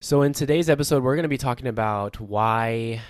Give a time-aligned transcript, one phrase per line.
[0.00, 3.00] So, in today's episode, we're going to be talking about why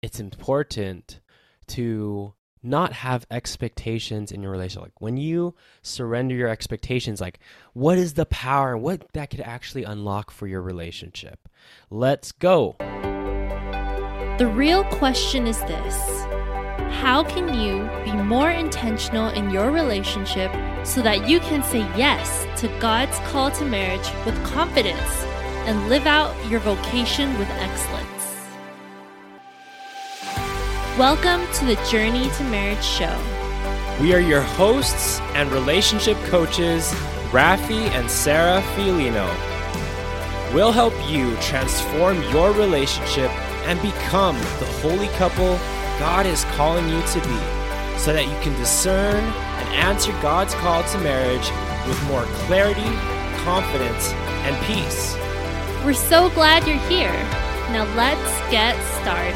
[0.00, 1.20] it's important
[1.66, 4.84] to not have expectations in your relationship.
[4.84, 7.38] Like when you surrender your expectations, like
[7.74, 11.50] what is the power and what that could actually unlock for your relationship?
[11.90, 12.76] Let's go.
[14.38, 15.96] The real question is this
[17.02, 20.50] How can you be more intentional in your relationship
[20.82, 25.26] so that you can say yes to God's call to marriage with confidence
[25.66, 28.06] and live out your vocation with excellence?
[30.98, 33.16] Welcome to the Journey to Marriage show.
[34.00, 36.90] We are your hosts and relationship coaches,
[37.30, 39.28] Rafi and Sarah Fiolino.
[40.54, 43.30] We'll help you transform your relationship
[43.66, 45.58] and become the holy couple
[45.98, 47.38] God is calling you to be
[47.98, 51.50] so that you can discern and answer God's call to marriage
[51.86, 52.80] with more clarity,
[53.44, 54.12] confidence,
[54.44, 55.14] and peace.
[55.82, 57.10] We're so glad you're here.
[57.72, 59.34] Now let's get started.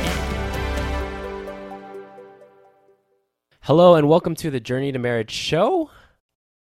[3.61, 5.89] Hello, and welcome to the Journey to Marriage show.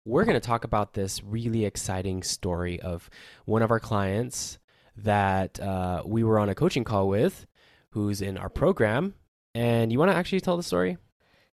[0.05, 3.09] We're going to talk about this really exciting story of
[3.43, 4.57] one of our clients
[4.95, 7.45] that uh, we were on a coaching call with,
[7.89, 9.15] who's in our program.
[9.53, 10.97] And you want to actually tell the story?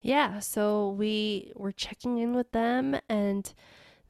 [0.00, 3.52] Yeah, so we were checking in with them and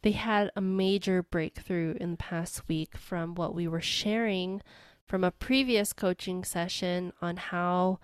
[0.05, 4.61] they had a major breakthrough in the past week from what we were sharing
[5.07, 7.99] from a previous coaching session on how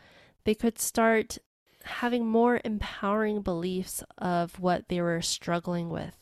[0.45, 1.37] they could start
[1.85, 6.17] having more empowering beliefs of what they were struggling with.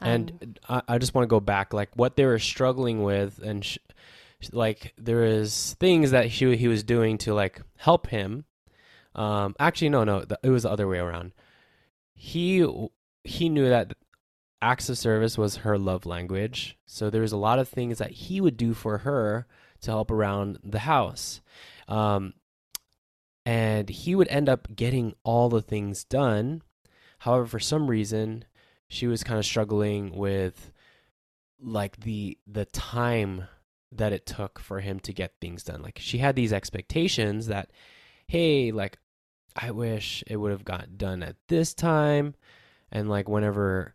[0.00, 3.38] Um, and I, I just want to go back, like what they were struggling with,
[3.38, 3.78] and sh-
[4.50, 8.46] like there is things that he he was doing to like help him.
[9.14, 11.32] Um, actually, no, no, it was the other way around.
[12.14, 12.66] He
[13.24, 13.92] he knew that
[14.62, 18.12] acts of service was her love language, so there was a lot of things that
[18.12, 19.46] he would do for her
[19.82, 21.40] to help around the house.
[21.88, 22.34] Um,
[23.44, 26.62] and he would end up getting all the things done.
[27.18, 28.44] However, for some reason,
[28.88, 30.72] she was kind of struggling with
[31.60, 33.46] like the the time
[33.92, 35.82] that it took for him to get things done.
[35.82, 37.70] Like she had these expectations that
[38.26, 38.98] hey, like
[39.56, 42.34] I wish it would have got done at this time
[42.90, 43.94] and like whenever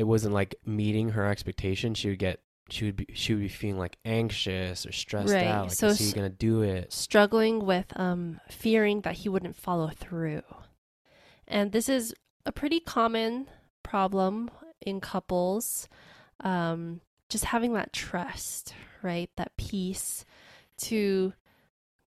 [0.00, 2.40] it wasn't like meeting her expectation, she would get
[2.70, 5.46] she would be she would be feeling like anxious or stressed right.
[5.46, 5.64] out.
[5.68, 6.90] Like, so is he gonna do it?
[6.90, 10.40] Struggling with um fearing that he wouldn't follow through,
[11.46, 12.14] and this is
[12.46, 13.50] a pretty common
[13.82, 14.50] problem
[14.80, 15.86] in couples.
[16.42, 18.72] Um, just having that trust,
[19.02, 19.28] right?
[19.36, 20.24] That peace
[20.78, 21.34] to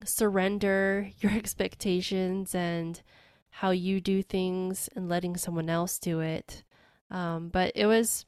[0.06, 3.02] surrender your expectations and
[3.50, 6.64] how you do things and letting someone else do it.
[7.12, 8.26] Um, but it was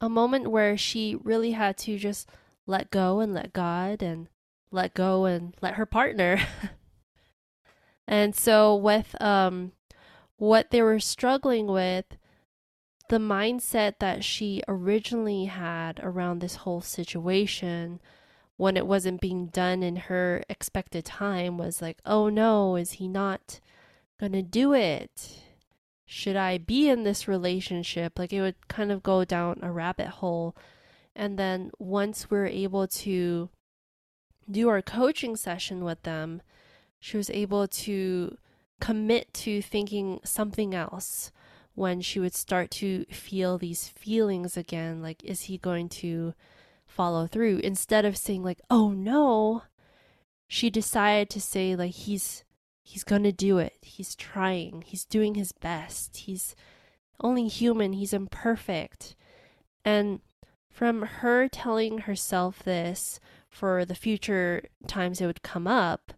[0.00, 2.28] a moment where she really had to just
[2.66, 4.28] let go and let God and
[4.72, 6.40] let go and let her partner.
[8.08, 9.72] and so with um
[10.36, 12.16] what they were struggling with
[13.08, 18.00] the mindset that she originally had around this whole situation
[18.56, 23.06] when it wasn't being done in her expected time was like, oh no, is he
[23.06, 23.60] not
[24.18, 25.41] gonna do it?
[26.14, 28.18] Should I be in this relationship?
[28.18, 30.54] Like it would kind of go down a rabbit hole.
[31.16, 33.48] And then once we are able to
[34.50, 36.42] do our coaching session with them,
[37.00, 38.36] she was able to
[38.78, 41.32] commit to thinking something else
[41.74, 46.34] when she would start to feel these feelings again like is he going to
[46.84, 49.62] follow through instead of saying like oh no
[50.46, 52.44] she decided to say like he's
[52.82, 53.78] He's going to do it.
[53.82, 54.82] He's trying.
[54.86, 56.16] He's doing his best.
[56.18, 56.56] He's
[57.20, 57.92] only human.
[57.92, 59.16] He's imperfect.
[59.84, 60.20] And
[60.68, 66.12] from her telling herself this for the future times it would come up,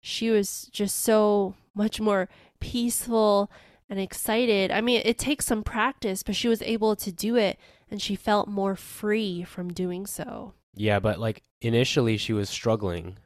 [0.00, 2.28] she was just so much more
[2.60, 3.50] peaceful
[3.88, 4.70] and excited.
[4.70, 7.58] I mean, it takes some practice, but she was able to do it
[7.90, 10.52] and she felt more free from doing so.
[10.74, 13.16] Yeah, but like initially she was struggling.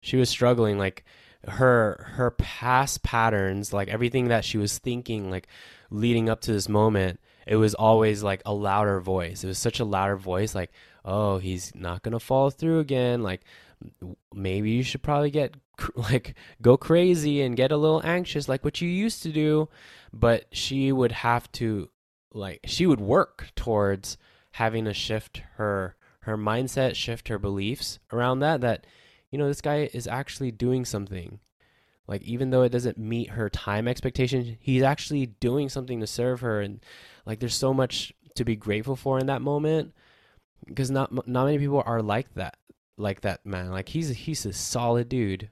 [0.00, 1.04] She was struggling like
[1.48, 5.46] her her past patterns like everything that she was thinking like
[5.90, 9.44] leading up to this moment it was always like a louder voice.
[9.44, 10.72] It was such a louder voice like
[11.04, 13.22] oh he's not gonna fall through again.
[13.22, 13.42] Like
[14.34, 15.54] maybe you should probably get
[15.94, 19.68] like go crazy and get a little anxious like what you used to do.
[20.12, 21.88] But she would have to
[22.32, 24.18] like she would work towards
[24.52, 28.86] having to shift her her mindset shift her beliefs around that that
[29.30, 31.40] you know, this guy is actually doing something.
[32.06, 36.40] Like even though it doesn't meet her time expectation, he's actually doing something to serve
[36.40, 36.80] her and
[37.24, 39.92] like there's so much to be grateful for in that moment
[40.66, 42.56] because not not many people are like that.
[42.96, 43.70] like that man.
[43.70, 45.50] Like he's he's a solid dude.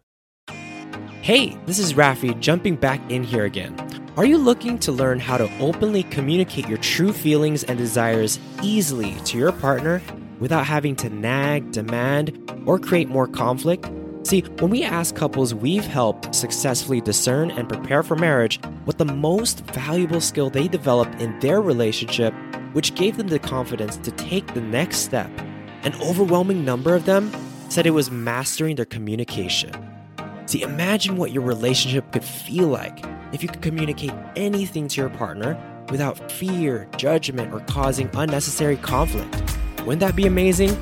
[1.20, 3.74] Hey, this is Rafi jumping back in here again.
[4.16, 9.14] Are you looking to learn how to openly communicate your true feelings and desires easily
[9.24, 10.00] to your partner
[10.44, 13.91] without having to nag, demand, or create more conflict?
[14.25, 19.06] See, when we ask couples we've helped successfully discern and prepare for marriage what the
[19.06, 22.35] most valuable skill they developed in their relationship,
[22.75, 25.31] which gave them the confidence to take the next step,
[25.82, 27.32] an overwhelming number of them
[27.70, 29.73] said it was mastering their communication.
[30.44, 33.02] See, imagine what your relationship could feel like
[33.32, 35.58] if you could communicate anything to your partner
[35.88, 39.63] without fear, judgment, or causing unnecessary conflict.
[39.84, 40.76] Wouldn't that be amazing?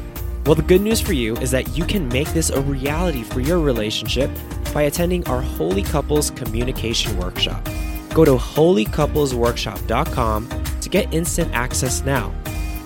[0.46, 3.40] Well, the good news for you is that you can make this a reality for
[3.40, 4.30] your relationship
[4.72, 7.68] by attending our Holy Couples Communication Workshop.
[8.14, 10.48] Go to holycouplesworkshop.com
[10.80, 12.32] to get instant access now.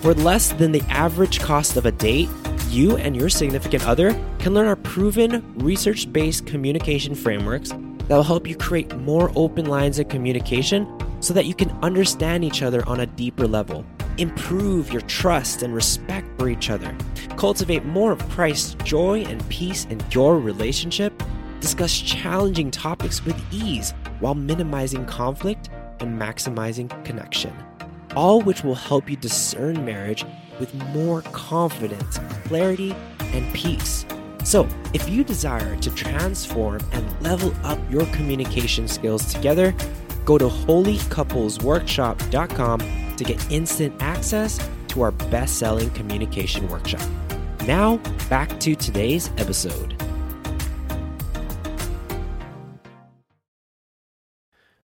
[0.03, 2.29] For less than the average cost of a date,
[2.69, 8.23] you and your significant other can learn our proven research based communication frameworks that will
[8.23, 10.87] help you create more open lines of communication
[11.21, 13.85] so that you can understand each other on a deeper level,
[14.19, 16.97] improve your trust and respect for each other,
[17.37, 21.21] cultivate more of Christ's joy and peace in your relationship,
[21.61, 25.71] discuss challenging topics with ease while minimizing conflict
[26.01, 27.57] and maximizing connection.
[28.15, 30.25] All which will help you discern marriage
[30.59, 34.07] with more confidence, clarity, and peace.
[34.45, 39.75] So, if you desire to transform and level up your communication skills together,
[40.25, 44.59] go to holycouplesworkshop.com to get instant access
[44.89, 47.09] to our best selling communication workshop.
[47.67, 47.97] Now,
[48.29, 50.01] back to today's episode.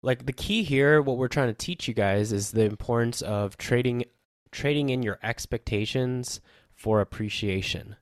[0.01, 3.57] Like the key here, what we're trying to teach you guys is the importance of
[3.57, 4.05] trading
[4.51, 6.41] trading in your expectations
[6.73, 7.97] for appreciation.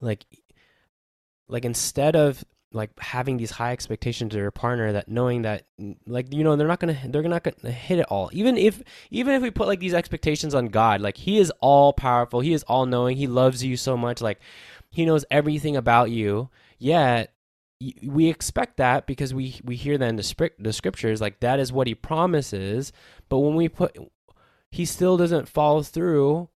[0.00, 0.26] Like
[1.46, 5.64] like instead of like having these high expectations of your partner that knowing that
[6.06, 8.28] like you know they're not gonna they're not gonna hit it all.
[8.32, 11.92] Even if even if we put like these expectations on god like he is all
[11.92, 14.38] powerful he is all knowing he loves you so much like
[14.90, 16.50] he knows everything about you.
[16.78, 17.32] Yet
[18.02, 21.72] we expect that because we we hear that in the, the scriptures like that is
[21.72, 22.92] what he promises.
[23.30, 23.96] But when we put
[24.70, 26.50] he still doesn't follow through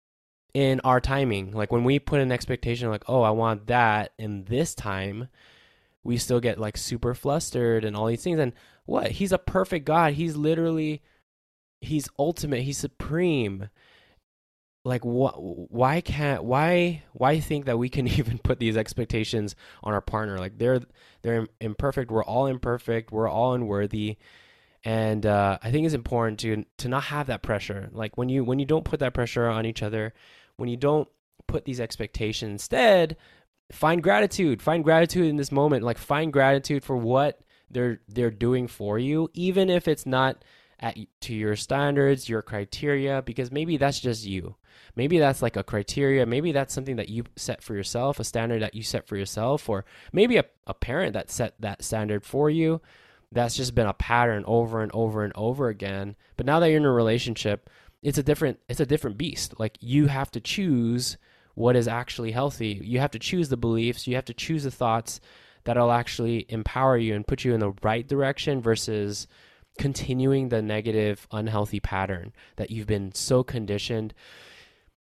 [0.54, 1.52] in our timing.
[1.54, 5.30] Like when we put an expectation like oh i want that in this time
[6.04, 8.40] we still get like super flustered and all these things.
[8.40, 8.54] And
[8.86, 9.12] what?
[9.12, 10.14] He's a perfect god.
[10.14, 11.02] He's literally
[11.82, 12.62] he's ultimate.
[12.62, 13.70] He's supreme.
[14.84, 19.94] Like what why can't why why think that we can even put these expectations on
[19.94, 20.38] our partner?
[20.38, 20.82] Like they're
[21.22, 22.12] they're imperfect.
[22.12, 23.12] We're all imperfect.
[23.12, 24.18] We're all unworthy.
[24.84, 27.90] And uh, i think it's important to to not have that pressure.
[27.92, 30.14] Like when you when you don't put that pressure on each other
[30.58, 31.08] when you don't
[31.48, 33.18] put these expectations instead
[33.72, 37.40] find gratitude find gratitude in this moment like find gratitude for what
[37.70, 40.44] they're they're doing for you even if it's not
[40.82, 44.56] at to your standards your criteria because maybe that's just you.
[44.96, 46.26] Maybe that's like a criteria.
[46.26, 49.70] Maybe that's something that you set for yourself a standard that you set for yourself
[49.70, 52.82] or maybe a, a parent that set that standard for you.
[53.32, 56.16] That's just been a pattern over and over and over again.
[56.36, 57.70] But now that you're in a relationship
[58.02, 59.60] it's a different it's a different beast.
[59.60, 61.18] Like you have to choose
[61.56, 62.80] what is actually healthy.
[62.84, 65.20] You have to choose the beliefs, you have to choose the thoughts
[65.64, 69.28] that'll actually empower you and put you in the right direction versus
[69.78, 74.14] continuing the negative, unhealthy pattern that you've been so conditioned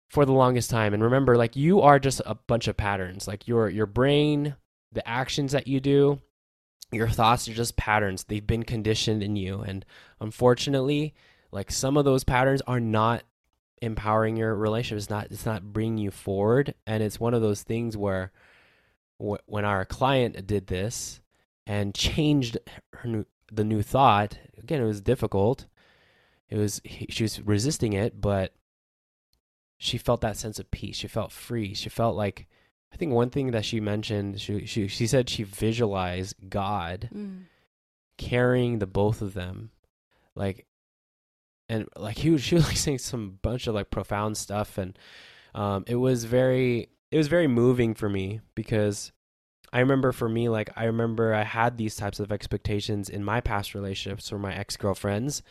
[0.10, 0.94] for the longest time.
[0.94, 3.28] And remember, like you are just a bunch of patterns.
[3.28, 4.56] Like your your brain,
[4.92, 6.20] the actions that you do,
[6.92, 8.26] your thoughts are just patterns.
[8.26, 9.62] They've been conditioned in you.
[9.62, 9.86] And
[10.20, 11.16] unfortunately,
[11.52, 13.24] like some of those patterns are not
[13.84, 14.98] empowering your relationship.
[15.02, 18.32] It's not it's not bringing you forward, and it's one of those things where
[19.22, 21.22] wh- when our client did this
[21.68, 22.58] and changed
[22.94, 25.66] her new, the new thought, again, it was difficult.
[26.50, 28.54] It was she was resisting it, but
[29.78, 30.96] she felt that sense of peace.
[30.96, 31.74] She felt free.
[31.74, 32.48] She felt like
[32.94, 37.44] I think one thing that she mentioned, she she she said she visualized God mm.
[38.18, 39.72] carrying the both of them,
[40.36, 40.68] like
[41.70, 44.98] and like he was she was like saying some bunch of like profound stuff and
[45.56, 49.12] um it was very it was very moving for me because
[49.72, 53.42] I remember for me like I remember I had these types of expectations in my
[53.42, 55.42] past relationships or my ex-girlfriends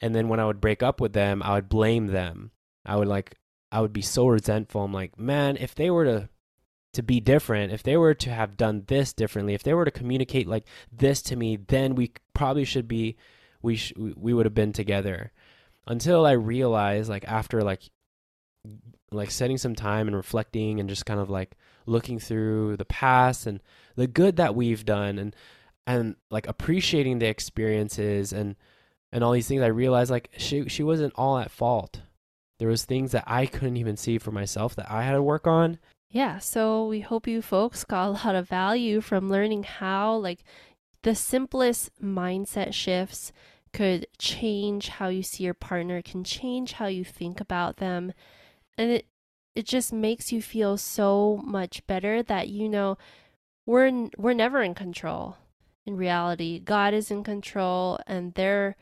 [0.00, 2.52] and then when I would break up with them I would blame them.
[2.84, 3.36] I would like
[3.72, 4.84] I would be so resentful.
[4.84, 6.28] I'm like man if they were to
[6.92, 9.90] to be different if they were to have done this differently if they were to
[9.90, 13.16] communicate like this to me then we probably should be
[13.66, 15.32] we sh- we would have been together
[15.88, 17.82] until I realized like after like
[19.10, 23.46] like setting some time and reflecting and just kind of like looking through the past
[23.46, 23.60] and
[23.96, 25.34] the good that we've done and
[25.86, 28.54] and like appreciating the experiences and
[29.12, 32.00] and all these things I realized like she she wasn't all at fault.
[32.58, 35.46] There was things that I couldn't even see for myself that I had to work
[35.46, 35.78] on.
[36.08, 40.44] Yeah, so we hope you folks got a lot of value from learning how like
[41.02, 43.32] the simplest mindset shifts
[43.76, 48.10] could change how you see your partner, can change how you think about them.
[48.78, 49.06] And it
[49.54, 52.96] it just makes you feel so much better that you know
[53.66, 55.36] we're we're never in control.
[55.84, 58.76] In reality, God is in control and there are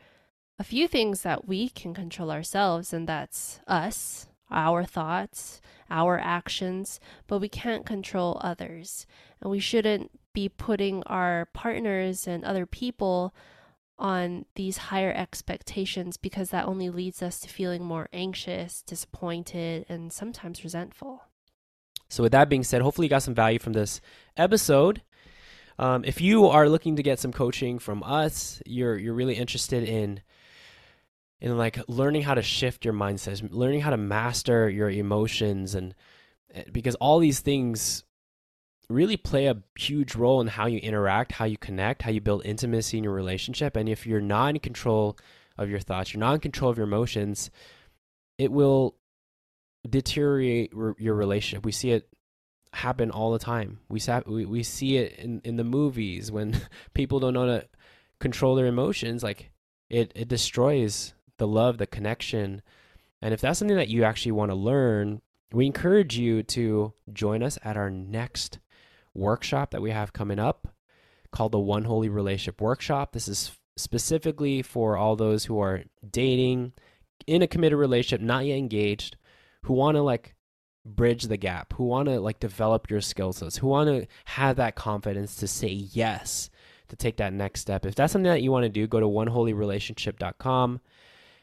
[0.59, 5.59] a few things that we can control ourselves and that's us, our thoughts,
[5.89, 9.05] our actions, but we can't control others.
[9.41, 13.33] And we shouldn't be putting our partners and other people
[13.97, 20.11] on these higher expectations because that only leads us to feeling more anxious, disappointed, and
[20.11, 21.23] sometimes resentful.
[22.09, 24.01] So, with that being said, hopefully you got some value from this
[24.37, 25.01] episode.
[25.77, 29.83] Um, if you are looking to get some coaching from us, you're you're really interested
[29.83, 30.21] in
[31.41, 35.93] in like learning how to shift your mindset, learning how to master your emotions, and
[36.53, 38.03] eh, because all these things
[38.89, 42.45] really play a huge role in how you interact, how you connect, how you build
[42.45, 43.75] intimacy in your relationship.
[43.75, 45.17] And if you're not in control
[45.57, 47.49] of your thoughts, you're not in control of your emotions,
[48.37, 48.95] it will
[49.89, 51.65] deteriorate your relationship.
[51.65, 52.09] We see it
[52.73, 53.79] happen all the time.
[53.89, 56.59] We we we see it in in the movies when
[56.93, 57.67] people don't know to
[58.19, 59.23] control their emotions.
[59.23, 59.51] Like
[59.89, 62.61] it it destroys the love, the connection.
[63.21, 67.41] And if that's something that you actually want to learn, we encourage you to join
[67.41, 68.59] us at our next
[69.15, 70.67] workshop that we have coming up
[71.31, 73.13] called the One Holy Relationship Workshop.
[73.13, 76.73] This is specifically for all those who are dating
[77.27, 79.17] in a committed relationship, not yet engaged,
[79.63, 80.35] who want to like
[80.85, 84.55] bridge the gap, who want to like develop your skill sets, who want to have
[84.57, 86.49] that confidence to say yes,
[86.87, 87.85] to take that next step.
[87.85, 90.81] If that's something that you want to do, go to oneholyrelationship.com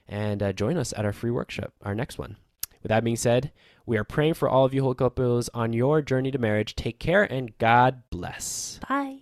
[0.09, 2.37] and uh, join us at our free workshop, our next one.
[2.83, 3.53] With that being said,
[3.87, 6.75] we are praying for all of you whole couples on your journey to marriage.
[6.75, 8.81] Take care and God bless.
[8.89, 9.19] Bye.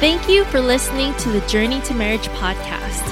[0.00, 3.04] Thank you for listening to the Journey to Marriage podcast.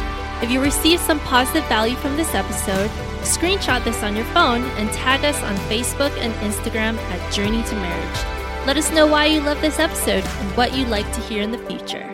[0.43, 2.89] If you received some positive value from this episode,
[3.21, 7.75] screenshot this on your phone and tag us on Facebook and Instagram at Journey to
[7.75, 8.67] Marriage.
[8.67, 11.51] Let us know why you love this episode and what you'd like to hear in
[11.51, 12.05] the future.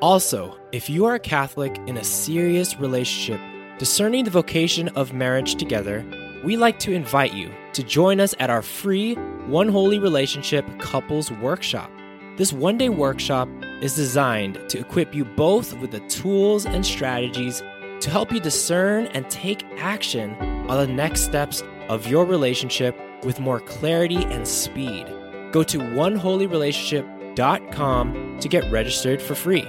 [0.00, 3.40] Also, if you are a Catholic in a serious relationship,
[3.78, 6.04] discerning the vocation of marriage together,
[6.42, 9.14] we like to invite you to join us at our free
[9.46, 11.90] One Holy Relationship Couples Workshop.
[12.36, 13.48] This one day workshop
[13.82, 17.62] is designed to equip you both with the tools and strategies
[18.00, 20.34] to help you discern and take action
[20.70, 25.04] on the next steps of your relationship with more clarity and speed.
[25.52, 29.68] Go to oneholyrelationship.com to get registered for free.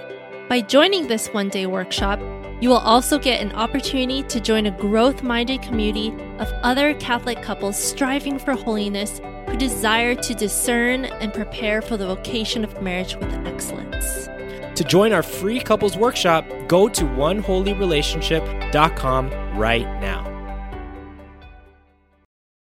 [0.51, 2.19] By joining this one day workshop,
[2.59, 7.41] you will also get an opportunity to join a growth minded community of other Catholic
[7.41, 13.15] couples striving for holiness who desire to discern and prepare for the vocation of marriage
[13.15, 14.27] with excellence.
[14.75, 20.30] To join our free couples workshop, go to oneholyrelationship.com right now.